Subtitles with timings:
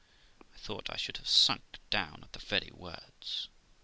[0.51, 3.49] I thought I should have sunk down at the very words.